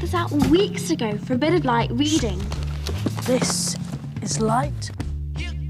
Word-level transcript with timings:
checked 0.00 0.12
this 0.12 0.14
out 0.14 0.32
weeks 0.50 0.90
ago 0.90 1.16
for 1.18 1.34
a 1.34 1.38
bit 1.38 1.52
of 1.52 1.64
light 1.64 1.90
reading. 1.92 2.40
This 3.24 3.76
is 4.22 4.40
light. 4.40 4.90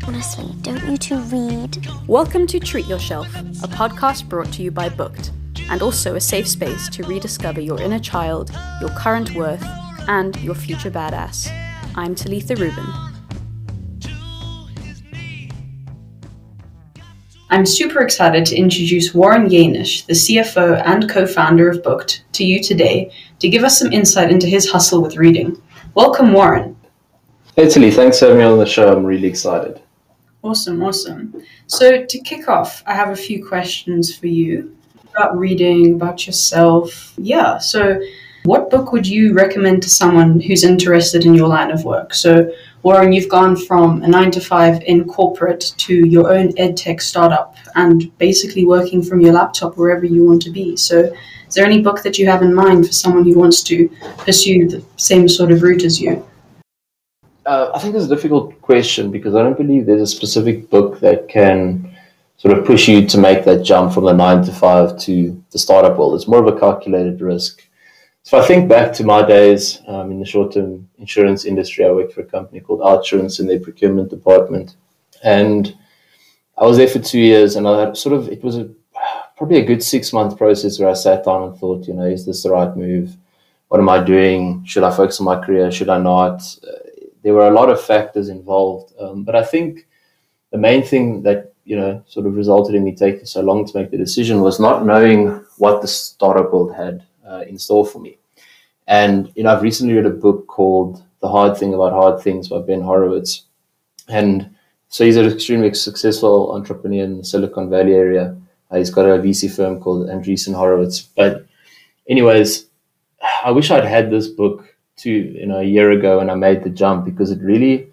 Honestly, 0.07 0.55
don't 0.63 0.85
you 0.89 0.97
two 0.97 1.21
read? 1.23 1.85
Welcome 2.07 2.47
to 2.49 2.61
Treat 2.61 2.87
Yourself, 2.87 3.29
a 3.35 3.69
podcast 3.69 4.29
brought 4.29 4.53
to 4.53 4.63
you 4.63 4.71
by 4.71 4.89
Bookt, 4.89 5.33
and 5.69 5.83
also 5.83 6.15
a 6.15 6.21
safe 6.21 6.47
space 6.47 6.89
to 6.91 7.03
rediscover 7.05 7.61
your 7.61 7.81
inner 7.81 7.99
child, 7.99 8.51
your 8.81 8.91
current 8.91 9.35
worth, 9.35 9.65
and 10.09 10.37
your 10.41 10.55
future 10.55 10.91
badass. 10.91 11.51
I'm 11.97 12.15
Talitha 12.15 12.55
Rubin. 12.55 13.10
I'm 17.53 17.67
super 17.67 18.01
excited 18.01 18.47
to 18.47 18.57
introduce 18.57 19.13
Warren 19.13 19.49
Janisch, 19.49 20.07
the 20.07 20.13
CFO 20.13 20.81
and 20.87 21.11
co 21.11 21.27
founder 21.27 21.69
of 21.69 21.83
Bookt, 21.83 22.23
to 22.35 22.45
you 22.45 22.63
today 22.63 23.13
to 23.41 23.49
give 23.49 23.65
us 23.65 23.77
some 23.77 23.93
insight 23.93 24.31
into 24.31 24.47
his 24.47 24.71
hustle 24.71 25.03
with 25.03 25.17
reading. 25.17 25.61
Welcome, 25.97 26.33
Warren. 26.33 26.77
Hey, 27.57 27.69
Tilly, 27.69 27.91
thanks 27.91 28.21
for 28.21 28.27
having 28.27 28.39
me 28.39 28.45
on 28.45 28.59
the 28.61 28.67
show. 28.67 28.93
I'm 28.97 29.05
really 29.05 29.27
excited. 29.27 29.83
Awesome, 30.45 30.81
awesome. 30.81 31.43
So, 31.67 32.05
to 32.05 32.21
kick 32.21 32.49
off, 32.49 32.85
I 32.87 32.95
have 32.95 33.11
a 33.11 33.17
few 33.17 33.45
questions 33.45 34.15
for 34.15 34.29
you 34.29 34.77
about 35.13 35.37
reading, 35.37 35.97
about 35.97 36.29
yourself. 36.29 37.15
Yeah, 37.19 37.59
so 37.59 38.01
what 38.45 38.71
book 38.71 38.93
would 38.93 39.07
you 39.07 39.35
recommend 39.35 39.83
to 39.83 39.91
someone 39.91 40.41
who's 40.41 40.65
interested 40.65 41.25
in 41.27 41.35
your 41.35 41.49
line 41.49 41.71
of 41.71 41.85
work? 41.85 42.15
So, 42.15 42.51
Warren, 42.83 43.13
you've 43.13 43.29
gone 43.29 43.55
from 43.55 44.03
a 44.03 44.09
nine 44.09 44.31
to 44.31 44.41
five 44.41 44.83
in 44.83 45.05
corporate 45.05 45.75
to 45.79 45.95
your 46.07 46.33
own 46.33 46.53
edtech 46.55 47.03
startup 47.03 47.57
and 47.75 48.17
basically 48.17 48.65
working 48.65 49.03
from 49.03 49.21
your 49.21 49.35
laptop 49.35 49.77
wherever 49.77 50.07
you 50.07 50.25
want 50.25 50.41
to 50.43 50.51
be. 50.51 50.77
So, 50.77 51.13
is 51.47 51.55
there 51.55 51.67
any 51.67 51.83
book 51.83 52.03
that 52.03 52.19
you 52.19 52.27
have 52.27 52.43
in 52.43 52.55
mind 52.55 52.87
for 52.87 52.93
someone 52.93 53.25
who 53.25 53.39
wants 53.39 53.63
to 53.65 53.89
pursue 54.19 54.69
the 54.69 54.83
same 54.97 55.29
sort 55.29 55.51
of 55.51 55.63
route 55.63 55.85
as 55.85 56.01
you? 56.01 56.27
Uh, 57.45 57.73
I 57.75 57.79
think 57.79 57.95
it's 57.95 58.05
a 58.05 58.09
difficult 58.09 58.61
question 58.63 59.11
because 59.11 59.35
I 59.35 59.43
don't 59.43 59.57
believe 59.57 59.85
there's 59.85 60.03
a 60.03 60.07
specific 60.07 60.71
book 60.71 61.01
that 61.01 61.29
can 61.29 61.95
sort 62.37 62.57
of 62.57 62.65
push 62.65 62.89
you 62.89 63.07
to 63.07 63.19
make 63.19 63.45
that 63.45 63.63
jump 63.65 63.93
from 63.93 64.05
the 64.05 64.13
nine 64.13 64.43
to 64.45 64.53
five 64.53 64.99
to 65.01 65.43
the 65.51 65.59
startup 65.59 65.99
world. 65.99 66.15
It's 66.15 66.29
more 66.29 66.47
of 66.47 66.55
a 66.55 66.59
calculated 66.59 67.21
risk. 67.21 67.69
So 68.23 68.39
I 68.39 68.47
think 68.47 68.69
back 68.69 68.93
to 68.95 69.05
my 69.05 69.27
days 69.27 69.81
um, 69.87 70.11
in 70.11 70.21
the 70.21 70.27
short-term 70.27 70.89
insurance 70.99 71.47
industry. 71.47 71.85
I 71.87 71.91
worked 71.91 72.13
for 72.13 72.21
a 72.21 72.27
company 72.27 72.61
called 72.61 72.81
Outsurance 72.81 73.41
in 73.41 73.47
their 73.47 73.61
procurement 73.61 74.11
department, 74.11 74.77
and 75.23 75.75
I 76.59 76.67
was 76.67 76.77
there 76.77 76.87
for 76.89 76.99
two 76.99 77.19
years. 77.19 77.57
And 77.57 77.67
I 77.67 77.81
had 77.81 77.97
sort 77.97 78.15
of 78.15 78.29
it 78.29 78.45
was 78.45 78.59
a 78.59 78.69
probably 79.37 79.59
a 79.59 79.65
good 79.65 79.83
six-month 79.83 80.37
process 80.37 80.79
where 80.79 80.91
I 80.91 80.93
sat 80.93 81.25
down 81.25 81.45
and 81.45 81.57
thought, 81.57 81.89
you 81.89 81.95
know, 81.95 82.05
is 82.05 82.27
this 82.27 82.43
the 82.43 82.51
right 82.51 82.77
move? 82.77 83.17
What 83.69 83.81
am 83.81 83.89
I 83.89 84.05
doing? 84.05 84.65
Should 84.67 84.85
I 84.85 84.95
focus 84.95 85.19
on 85.21 85.25
my 85.25 85.43
career? 85.43 85.71
Should 85.71 85.89
I 85.89 85.99
not? 85.99 86.43
Uh, 86.63 86.73
there 87.23 87.33
were 87.33 87.49
a 87.49 87.53
lot 87.53 87.71
of 87.71 87.81
factors 87.81 88.29
involved, 88.29 88.93
um, 89.01 89.25
but 89.25 89.35
I 89.35 89.45
think 89.45 89.87
the 90.51 90.59
main 90.59 90.83
thing 90.83 91.23
that 91.23 91.55
you 91.65 91.77
know 91.77 92.05
sort 92.07 92.27
of 92.27 92.37
resulted 92.37 92.75
in 92.75 92.85
me 92.85 92.95
taking 92.95 93.25
so 93.25 93.41
long 93.41 93.67
to 93.67 93.79
make 93.79 93.91
the 93.91 93.97
decision 93.97 94.43
was 94.43 94.61
not 94.61 94.85
knowing 94.85 95.43
what 95.57 95.81
the 95.81 95.89
startup 95.89 96.53
world 96.53 96.75
had 96.75 97.03
uh, 97.31 97.45
in 97.49 97.59
store 97.59 97.87
for 97.87 98.01
me. 98.01 98.19
And 98.87 99.33
you 99.37 99.45
know, 99.45 99.55
I've 99.55 99.63
recently 99.63 99.95
read 99.95 100.07
a 100.07 100.11
book 100.11 100.47
called 100.47 101.03
"The 101.21 101.29
Hard 101.29 101.57
Thing 101.57 101.75
About 101.75 101.93
Hard 101.93 102.21
Things" 102.23 102.49
by 102.49 102.61
Ben 102.61 102.81
Horowitz, 102.81 103.45
and 104.09 104.51
so 104.91 105.05
he's 105.05 105.17
an 105.17 105.27
extremely 105.27 105.73
successful 105.73 106.53
entrepreneur 106.53 107.05
in 107.05 107.19
the 107.19 107.25
Silicon 107.25 107.71
Valley 107.71 107.95
area. 107.95 108.37
Uh, 108.71 108.77
he's 108.77 108.91
got 108.91 109.07
a 109.07 109.19
VC 109.19 109.55
firm 109.55 109.81
called 109.81 110.09
Andreessen 110.09 110.53
Horowitz. 110.53 111.01
But, 111.01 111.47
anyways, 112.09 112.67
I 113.45 113.53
wish 113.53 113.71
I'd 113.71 113.85
had 113.85 114.11
this 114.11 114.27
book 114.27 114.77
two, 114.97 115.11
you 115.11 115.47
know, 115.47 115.59
a 115.61 115.65
year 115.65 115.93
ago 115.93 116.19
when 116.19 116.29
I 116.29 116.35
made 116.35 116.65
the 116.65 116.71
jump 116.71 117.05
because 117.05 117.31
it 117.31 117.41
really 117.41 117.93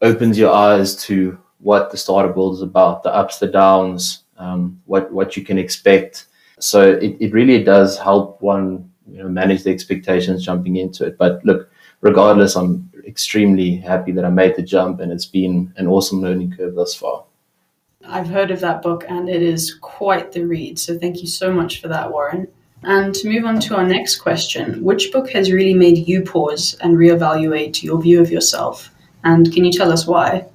opens 0.00 0.38
your 0.38 0.50
eyes 0.50 0.96
to 1.04 1.38
what 1.58 1.90
the 1.90 1.98
startup 1.98 2.34
world 2.34 2.54
is 2.54 2.62
about, 2.62 3.02
the 3.02 3.14
ups, 3.14 3.38
the 3.38 3.48
downs, 3.48 4.22
um, 4.38 4.80
what 4.86 5.12
what 5.12 5.36
you 5.36 5.44
can 5.44 5.58
expect. 5.58 6.26
So 6.58 6.82
it, 6.82 7.16
it 7.20 7.32
really 7.32 7.62
does 7.62 7.98
help 7.98 8.40
one 8.42 8.90
you 9.10 9.22
know 9.22 9.28
manage 9.28 9.62
the 9.62 9.70
expectations 9.70 10.44
jumping 10.44 10.76
into 10.76 11.04
it. 11.06 11.18
But 11.18 11.44
look, 11.44 11.70
regardless, 12.00 12.56
I'm 12.56 12.90
extremely 13.06 13.76
happy 13.76 14.12
that 14.12 14.24
I 14.24 14.30
made 14.30 14.56
the 14.56 14.62
jump, 14.62 15.00
and 15.00 15.12
it's 15.12 15.26
been 15.26 15.72
an 15.76 15.86
awesome 15.86 16.20
learning 16.20 16.54
curve 16.56 16.74
thus 16.74 16.94
far. 16.94 17.24
I've 18.06 18.28
heard 18.28 18.50
of 18.50 18.60
that 18.60 18.82
book, 18.82 19.04
and 19.08 19.28
it 19.28 19.42
is 19.42 19.74
quite 19.74 20.32
the 20.32 20.44
read. 20.44 20.78
So 20.78 20.98
thank 20.98 21.20
you 21.20 21.26
so 21.26 21.52
much 21.52 21.80
for 21.80 21.88
that, 21.88 22.10
Warren. 22.10 22.48
And 22.84 23.12
to 23.16 23.28
move 23.28 23.44
on 23.44 23.58
to 23.60 23.76
our 23.76 23.86
next 23.86 24.16
question, 24.20 24.84
which 24.84 25.10
book 25.10 25.30
has 25.30 25.50
really 25.50 25.74
made 25.74 26.06
you 26.06 26.22
pause 26.22 26.76
and 26.80 26.96
reevaluate 26.96 27.82
your 27.82 28.00
view 28.00 28.20
of 28.20 28.30
yourself? 28.30 28.90
And 29.24 29.52
can 29.52 29.64
you 29.64 29.72
tell 29.72 29.90
us 29.90 30.06
why? 30.06 30.46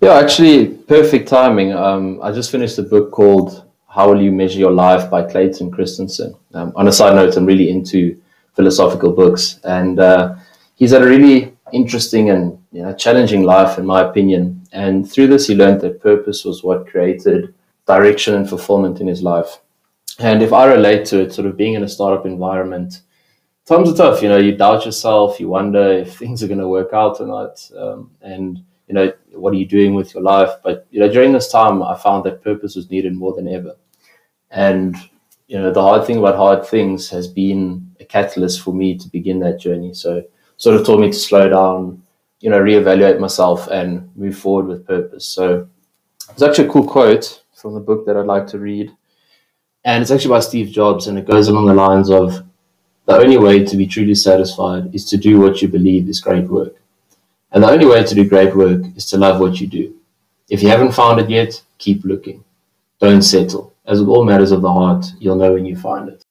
Yeah, 0.00 0.14
actually, 0.14 0.68
perfect 0.68 1.28
timing. 1.28 1.72
Um, 1.72 2.18
I 2.22 2.32
just 2.32 2.50
finished 2.50 2.78
a 2.78 2.82
book 2.82 3.10
called 3.10 3.63
How 3.94 4.10
Will 4.10 4.20
You 4.20 4.32
Measure 4.32 4.58
Your 4.58 4.72
Life 4.72 5.08
by 5.08 5.22
Clayton 5.22 5.70
Christensen. 5.70 6.34
Um, 6.52 6.72
on 6.74 6.88
a 6.88 6.92
side 6.92 7.14
note, 7.14 7.36
I'm 7.36 7.46
really 7.46 7.70
into 7.70 8.20
philosophical 8.56 9.12
books, 9.12 9.60
and 9.62 10.00
uh, 10.00 10.34
he's 10.74 10.90
had 10.90 11.02
a 11.02 11.06
really 11.06 11.56
interesting 11.72 12.30
and 12.30 12.58
you 12.72 12.82
know, 12.82 12.92
challenging 12.92 13.44
life, 13.44 13.78
in 13.78 13.86
my 13.86 14.00
opinion. 14.02 14.66
And 14.72 15.08
through 15.08 15.28
this, 15.28 15.46
he 15.46 15.54
learned 15.54 15.80
that 15.82 16.02
purpose 16.02 16.44
was 16.44 16.64
what 16.64 16.88
created 16.88 17.54
direction 17.86 18.34
and 18.34 18.48
fulfillment 18.48 19.00
in 19.00 19.06
his 19.06 19.22
life. 19.22 19.60
And 20.18 20.42
if 20.42 20.52
I 20.52 20.64
relate 20.66 21.04
to 21.06 21.20
it, 21.20 21.32
sort 21.32 21.46
of 21.46 21.56
being 21.56 21.74
in 21.74 21.84
a 21.84 21.88
startup 21.88 22.26
environment, 22.26 23.02
times 23.64 23.88
are 23.88 23.96
tough. 23.96 24.22
You 24.22 24.28
know, 24.28 24.38
you 24.38 24.56
doubt 24.56 24.84
yourself, 24.84 25.38
you 25.38 25.48
wonder 25.48 25.92
if 25.92 26.18
things 26.18 26.42
are 26.42 26.48
going 26.48 26.58
to 26.58 26.68
work 26.68 26.92
out 26.92 27.20
or 27.20 27.28
not, 27.28 27.70
um, 27.78 28.10
and 28.22 28.64
you 28.86 28.94
know, 28.94 29.12
what 29.32 29.52
are 29.52 29.56
you 29.56 29.66
doing 29.66 29.94
with 29.94 30.14
your 30.14 30.22
life? 30.22 30.50
But 30.62 30.86
you 30.90 31.00
know, 31.00 31.10
during 31.10 31.32
this 31.32 31.50
time, 31.50 31.82
I 31.82 31.96
found 31.96 32.24
that 32.24 32.42
purpose 32.42 32.76
was 32.76 32.90
needed 32.90 33.14
more 33.14 33.34
than 33.34 33.48
ever. 33.48 33.76
And 34.50 34.96
you 35.46 35.58
know, 35.58 35.72
the 35.72 35.82
hard 35.82 36.06
thing 36.06 36.18
about 36.18 36.36
hard 36.36 36.66
things 36.66 37.08
has 37.10 37.28
been 37.28 37.94
a 38.00 38.04
catalyst 38.04 38.60
for 38.62 38.72
me 38.72 38.96
to 38.98 39.08
begin 39.08 39.38
that 39.40 39.60
journey. 39.60 39.94
So, 39.94 40.22
sort 40.56 40.76
of 40.76 40.86
taught 40.86 41.00
me 41.00 41.08
to 41.08 41.18
slow 41.18 41.48
down, 41.48 42.02
you 42.40 42.50
know, 42.50 42.60
reevaluate 42.60 43.20
myself 43.20 43.68
and 43.68 44.10
move 44.16 44.38
forward 44.38 44.66
with 44.66 44.86
purpose. 44.86 45.26
So, 45.26 45.68
it's 46.30 46.42
actually 46.42 46.68
a 46.68 46.70
cool 46.70 46.86
quote 46.86 47.42
from 47.54 47.74
the 47.74 47.80
book 47.80 48.06
that 48.06 48.16
I'd 48.16 48.26
like 48.26 48.46
to 48.48 48.58
read 48.58 48.94
and 49.84 50.00
it's 50.00 50.10
actually 50.10 50.30
by 50.30 50.40
Steve 50.40 50.70
Jobs, 50.70 51.08
and 51.08 51.18
it 51.18 51.26
goes 51.26 51.48
along 51.48 51.66
the 51.66 51.74
lines 51.74 52.10
of 52.10 52.42
the 53.06 53.16
only 53.18 53.36
way 53.36 53.64
to 53.64 53.76
be 53.76 53.86
truly 53.86 54.14
satisfied 54.14 54.94
is 54.94 55.04
to 55.10 55.18
do 55.18 55.38
what 55.38 55.60
you 55.60 55.68
believe 55.68 56.08
is 56.08 56.20
great 56.20 56.48
work. 56.48 56.74
And 57.54 57.62
the 57.62 57.70
only 57.70 57.86
way 57.86 58.02
to 58.02 58.14
do 58.14 58.28
great 58.28 58.54
work 58.54 58.82
is 58.96 59.06
to 59.06 59.16
love 59.16 59.40
what 59.40 59.60
you 59.60 59.68
do. 59.68 59.94
If 60.50 60.60
you 60.60 60.68
haven't 60.68 60.92
found 60.92 61.20
it 61.20 61.30
yet, 61.30 61.62
keep 61.78 62.04
looking. 62.04 62.44
Don't 62.98 63.22
settle. 63.22 63.72
As 63.86 64.00
with 64.00 64.08
all 64.08 64.24
matters 64.24 64.50
of 64.50 64.60
the 64.60 64.72
heart, 64.72 65.06
you'll 65.20 65.36
know 65.36 65.52
when 65.52 65.64
you 65.64 65.76
find 65.76 66.08
it. 66.08 66.24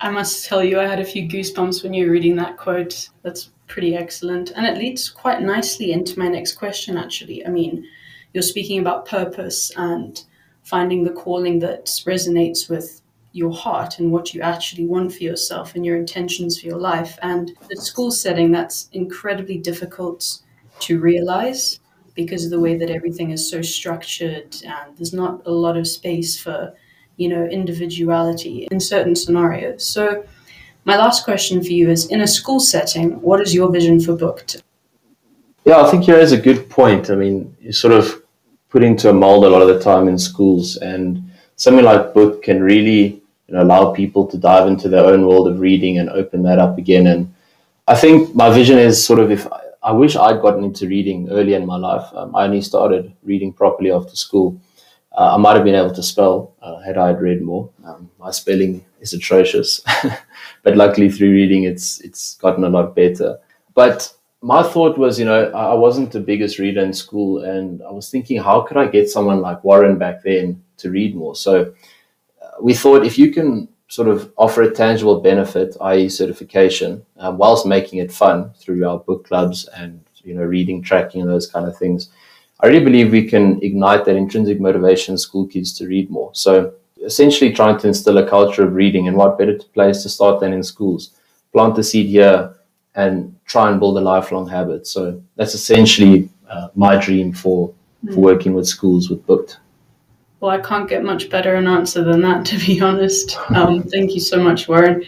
I 0.00 0.10
must 0.10 0.46
tell 0.46 0.64
you, 0.64 0.80
I 0.80 0.86
had 0.86 1.00
a 1.00 1.04
few 1.04 1.28
goosebumps 1.28 1.82
when 1.82 1.92
you 1.92 2.06
were 2.06 2.12
reading 2.12 2.36
that 2.36 2.56
quote. 2.56 3.10
That's 3.22 3.50
pretty 3.66 3.94
excellent. 3.94 4.52
And 4.56 4.64
it 4.64 4.78
leads 4.78 5.10
quite 5.10 5.42
nicely 5.42 5.92
into 5.92 6.18
my 6.18 6.28
next 6.28 6.52
question, 6.52 6.96
actually. 6.96 7.44
I 7.44 7.50
mean, 7.50 7.84
you're 8.32 8.42
speaking 8.42 8.78
about 8.78 9.06
purpose 9.06 9.70
and 9.76 10.24
finding 10.62 11.04
the 11.04 11.10
calling 11.10 11.58
that 11.58 11.86
resonates 12.06 12.70
with 12.70 13.02
your 13.38 13.52
heart 13.52 13.98
and 13.98 14.10
what 14.12 14.34
you 14.34 14.42
actually 14.42 14.86
want 14.86 15.12
for 15.12 15.22
yourself 15.22 15.74
and 15.74 15.86
your 15.86 15.96
intentions 15.96 16.60
for 16.60 16.66
your 16.66 16.78
life. 16.78 17.18
And 17.22 17.52
the 17.70 17.76
school 17.76 18.10
setting, 18.10 18.50
that's 18.50 18.88
incredibly 18.92 19.58
difficult 19.58 20.40
to 20.80 20.98
realize 21.00 21.80
because 22.14 22.44
of 22.44 22.50
the 22.50 22.60
way 22.60 22.76
that 22.76 22.90
everything 22.90 23.30
is 23.30 23.48
so 23.48 23.62
structured 23.62 24.56
and 24.66 24.96
there's 24.96 25.12
not 25.12 25.40
a 25.46 25.52
lot 25.52 25.76
of 25.76 25.86
space 25.86 26.38
for, 26.38 26.74
you 27.16 27.28
know, 27.28 27.46
individuality 27.46 28.66
in 28.70 28.80
certain 28.80 29.14
scenarios. 29.14 29.86
So 29.86 30.24
my 30.84 30.96
last 30.96 31.24
question 31.24 31.62
for 31.62 31.70
you 31.70 31.90
is 31.90 32.06
in 32.06 32.20
a 32.20 32.26
school 32.26 32.60
setting, 32.60 33.20
what 33.22 33.40
is 33.40 33.54
your 33.54 33.70
vision 33.70 34.00
for 34.00 34.16
Bookt? 34.16 34.62
Yeah, 35.64 35.82
I 35.82 35.90
think 35.90 36.08
is 36.08 36.32
a 36.32 36.40
good 36.40 36.68
point. 36.68 37.10
I 37.10 37.14
mean, 37.14 37.56
you 37.60 37.72
sort 37.72 37.92
of 37.94 38.22
put 38.68 38.82
into 38.82 39.10
a 39.10 39.12
mold 39.12 39.44
a 39.44 39.50
lot 39.50 39.62
of 39.62 39.68
the 39.68 39.78
time 39.78 40.08
in 40.08 40.18
schools. 40.18 40.76
And 40.76 41.30
something 41.56 41.84
like 41.84 42.14
book 42.14 42.42
can 42.42 42.62
really 42.62 43.17
know, 43.54 43.62
allow 43.62 43.92
people 43.92 44.26
to 44.26 44.38
dive 44.38 44.68
into 44.68 44.88
their 44.88 45.04
own 45.04 45.26
world 45.26 45.48
of 45.48 45.60
reading 45.60 45.98
and 45.98 46.10
open 46.10 46.42
that 46.42 46.58
up 46.58 46.78
again. 46.78 47.06
And 47.06 47.34
I 47.86 47.94
think 47.94 48.34
my 48.34 48.50
vision 48.50 48.78
is 48.78 49.04
sort 49.04 49.20
of 49.20 49.30
if 49.30 49.50
I, 49.52 49.60
I 49.82 49.92
wish 49.92 50.16
I'd 50.16 50.42
gotten 50.42 50.64
into 50.64 50.86
reading 50.88 51.28
early 51.30 51.54
in 51.54 51.66
my 51.66 51.76
life. 51.76 52.06
Um, 52.14 52.34
I 52.36 52.44
only 52.44 52.60
started 52.60 53.12
reading 53.22 53.52
properly 53.52 53.90
after 53.90 54.16
school. 54.16 54.60
Uh, 55.16 55.34
I 55.34 55.36
might 55.38 55.56
have 55.56 55.64
been 55.64 55.74
able 55.74 55.94
to 55.94 56.02
spell 56.02 56.54
uh, 56.60 56.78
had 56.80 56.98
I 56.98 57.10
read 57.10 57.42
more. 57.42 57.70
Um, 57.84 58.10
my 58.18 58.30
spelling 58.30 58.84
is 59.00 59.12
atrocious, 59.12 59.80
but 60.62 60.76
luckily 60.76 61.10
through 61.10 61.30
reading, 61.30 61.64
it's 61.64 62.00
it's 62.00 62.36
gotten 62.36 62.64
a 62.64 62.68
lot 62.68 62.94
better. 62.94 63.38
But 63.74 64.12
my 64.42 64.62
thought 64.62 64.98
was, 64.98 65.18
you 65.18 65.24
know, 65.24 65.50
I 65.50 65.74
wasn't 65.74 66.12
the 66.12 66.20
biggest 66.20 66.58
reader 66.58 66.80
in 66.82 66.92
school, 66.92 67.42
and 67.42 67.82
I 67.82 67.90
was 67.90 68.10
thinking, 68.10 68.40
how 68.40 68.60
could 68.60 68.76
I 68.76 68.86
get 68.86 69.10
someone 69.10 69.40
like 69.40 69.64
Warren 69.64 69.98
back 69.98 70.22
then 70.22 70.62
to 70.78 70.90
read 70.90 71.16
more? 71.16 71.34
So 71.34 71.72
we 72.60 72.74
thought 72.74 73.04
if 73.04 73.18
you 73.18 73.32
can 73.32 73.68
sort 73.88 74.08
of 74.08 74.32
offer 74.36 74.62
a 74.62 74.70
tangible 74.70 75.20
benefit, 75.20 75.76
i.e., 75.80 76.08
certification, 76.08 77.04
um, 77.16 77.38
whilst 77.38 77.66
making 77.66 77.98
it 77.98 78.12
fun 78.12 78.50
through 78.58 78.86
our 78.86 78.98
book 78.98 79.26
clubs 79.26 79.68
and 79.76 80.00
you 80.22 80.34
know 80.34 80.42
reading 80.42 80.82
tracking 80.82 81.22
and 81.22 81.30
those 81.30 81.50
kind 81.50 81.66
of 81.66 81.76
things. 81.76 82.10
I 82.60 82.66
really 82.66 82.84
believe 82.84 83.12
we 83.12 83.28
can 83.28 83.62
ignite 83.62 84.04
that 84.04 84.16
intrinsic 84.16 84.60
motivation 84.60 85.14
in 85.14 85.18
school 85.18 85.46
kids 85.46 85.72
to 85.78 85.86
read 85.86 86.10
more. 86.10 86.30
So 86.34 86.74
essentially, 87.04 87.52
trying 87.52 87.78
to 87.78 87.88
instill 87.88 88.18
a 88.18 88.28
culture 88.28 88.64
of 88.64 88.74
reading, 88.74 89.08
and 89.08 89.16
what 89.16 89.38
better 89.38 89.58
place 89.74 90.02
to 90.02 90.08
start 90.08 90.40
than 90.40 90.52
in 90.52 90.62
schools? 90.62 91.12
Plant 91.52 91.76
the 91.76 91.84
seed 91.84 92.06
here 92.06 92.54
and 92.94 93.34
try 93.46 93.70
and 93.70 93.80
build 93.80 93.96
a 93.96 94.00
lifelong 94.00 94.48
habit. 94.48 94.86
So 94.86 95.22
that's 95.36 95.54
essentially 95.54 96.28
uh, 96.48 96.68
my 96.74 96.96
dream 96.96 97.32
for 97.32 97.72
for 98.06 98.12
hmm. 98.14 98.20
working 98.20 98.54
with 98.54 98.66
schools 98.66 99.10
with 99.10 99.26
Bookt. 99.26 99.58
Well, 100.40 100.52
I 100.52 100.58
can't 100.58 100.88
get 100.88 101.02
much 101.02 101.30
better 101.30 101.56
an 101.56 101.66
answer 101.66 102.04
than 102.04 102.20
that, 102.22 102.46
to 102.50 102.58
be 102.58 102.80
honest. 102.80 103.36
Um, 103.50 103.82
thank 103.82 104.14
you 104.14 104.20
so 104.20 104.42
much, 104.42 104.68
Warren. 104.68 105.04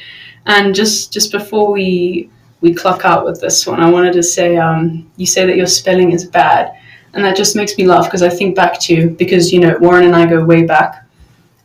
And 0.46 0.74
just 0.74 1.12
just 1.12 1.30
before 1.32 1.70
we 1.70 2.30
we 2.60 2.74
clock 2.74 3.04
out 3.04 3.24
with 3.24 3.40
this 3.40 3.66
one, 3.66 3.80
I 3.80 3.90
wanted 3.90 4.12
to 4.14 4.22
say 4.22 4.56
um, 4.56 5.10
you 5.16 5.26
say 5.26 5.46
that 5.46 5.56
your 5.56 5.66
spelling 5.66 6.12
is 6.12 6.24
bad, 6.24 6.72
and 7.14 7.24
that 7.24 7.36
just 7.36 7.56
makes 7.56 7.76
me 7.76 7.86
laugh 7.86 8.06
because 8.06 8.22
I 8.22 8.28
think 8.28 8.56
back 8.56 8.80
to 8.80 9.10
because 9.10 9.52
you 9.52 9.60
know 9.60 9.76
Warren 9.80 10.04
and 10.04 10.16
I 10.16 10.26
go 10.26 10.44
way 10.44 10.64
back 10.64 11.06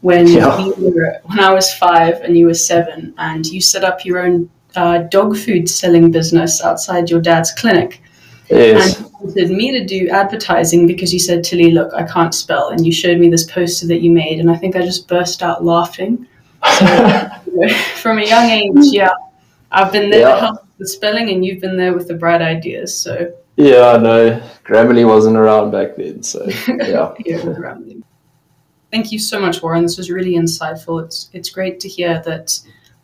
when 0.02 0.28
yeah. 0.28 0.68
were, 0.78 1.20
when 1.24 1.40
I 1.40 1.54
was 1.54 1.74
five 1.74 2.22
and 2.22 2.38
you 2.38 2.46
were 2.46 2.54
seven, 2.54 3.14
and 3.18 3.46
you 3.46 3.62
set 3.62 3.84
up 3.84 4.06
your 4.06 4.20
own 4.20 4.50
uh, 4.76 5.00
dog 5.10 5.38
food 5.38 5.70
selling 5.70 6.12
business 6.12 6.62
outside 6.62 7.10
your 7.10 7.22
dad's 7.22 7.52
clinic. 7.52 8.02
Yes. 8.50 9.05
Wanted 9.20 9.52
me 9.52 9.72
to 9.72 9.86
do 9.86 10.10
advertising 10.10 10.88
because 10.88 11.14
you 11.14 11.20
said, 11.20 11.44
Tilly, 11.44 11.72
look, 11.72 11.94
I 11.94 12.04
can't 12.04 12.34
spell. 12.34 12.70
And 12.70 12.86
you 12.86 12.92
showed 12.92 13.18
me 13.18 13.30
this 13.30 13.50
poster 13.50 13.88
that 13.88 14.02
you 14.02 14.12
made. 14.12 14.40
And 14.40 14.52
I 14.52 14.58
think 14.58 14.76
I 14.76 14.82
just 14.82 15.08
burst 15.08 15.42
out 15.42 15.64
laughing. 15.64 16.28
So, 16.80 16.86
from 17.96 18.20
a 18.20 18.26
young 18.26 18.50
age, 18.50 18.72
yeah, 18.92 19.12
I've 19.72 19.92
been 19.92 20.10
there 20.10 20.22
yeah. 20.22 20.36
to 20.36 20.40
help 20.40 20.62
with 20.64 20.78
the 20.80 20.88
spelling, 20.88 21.30
and 21.30 21.46
you've 21.46 21.62
been 21.62 21.78
there 21.78 21.94
with 21.94 22.08
the 22.08 22.14
bright 22.16 22.42
ideas. 22.42 22.98
So, 22.98 23.34
yeah, 23.56 23.90
I 23.90 23.98
know. 23.98 24.42
Grammarly 24.64 25.08
wasn't 25.08 25.38
around 25.38 25.72
back 25.72 25.96
then. 25.96 26.24
So, 26.24 26.46
yeah. 26.68 27.14
yeah 27.26 27.38
Grammarly. 27.38 28.04
Thank 28.92 29.12
you 29.12 29.20
so 29.20 29.40
much, 29.40 29.62
Warren. 29.62 29.84
This 29.84 29.98
was 29.98 30.10
really 30.10 30.34
insightful. 30.34 31.04
It's, 31.04 31.30
it's 31.34 31.50
great 31.50 31.80
to 31.82 31.90
hear 31.90 32.22
that 32.26 32.60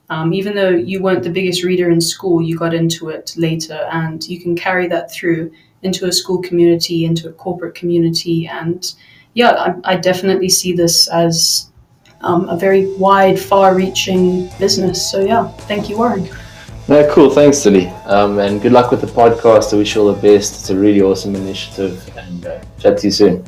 um, 0.09 0.33
even 0.33 0.55
though 0.55 0.69
you 0.69 1.01
weren't 1.01 1.23
the 1.23 1.29
biggest 1.29 1.63
reader 1.63 1.89
in 1.89 2.01
school, 2.01 2.41
you 2.41 2.57
got 2.57 2.73
into 2.73 3.09
it 3.09 3.33
later, 3.37 3.87
and 3.91 4.25
you 4.27 4.41
can 4.41 4.55
carry 4.55 4.87
that 4.87 5.11
through 5.11 5.51
into 5.83 6.07
a 6.07 6.11
school 6.11 6.41
community, 6.41 7.05
into 7.05 7.29
a 7.29 7.31
corporate 7.33 7.75
community, 7.75 8.47
and 8.47 8.93
yeah, 9.33 9.51
I, 9.51 9.93
I 9.93 9.95
definitely 9.95 10.49
see 10.49 10.73
this 10.73 11.07
as 11.07 11.69
um, 12.21 12.49
a 12.49 12.57
very 12.57 12.93
wide, 12.97 13.39
far-reaching 13.39 14.49
business. 14.59 15.11
So 15.11 15.21
yeah, 15.21 15.47
thank 15.67 15.89
you, 15.89 15.97
Warren. 15.97 16.29
No, 16.87 17.09
cool. 17.13 17.29
Thanks, 17.29 17.63
Tilly. 17.63 17.87
Um, 18.05 18.39
and 18.39 18.61
good 18.61 18.71
luck 18.71 18.91
with 18.91 19.01
the 19.01 19.07
podcast. 19.07 19.73
I 19.73 19.77
wish 19.77 19.95
you 19.95 20.01
all 20.01 20.13
the 20.13 20.21
best. 20.21 20.59
It's 20.59 20.69
a 20.69 20.77
really 20.77 21.01
awesome 21.01 21.35
initiative, 21.35 22.07
and 22.17 22.45
uh, 22.45 22.59
chat 22.79 22.97
to 22.99 23.07
you 23.07 23.11
soon. 23.11 23.45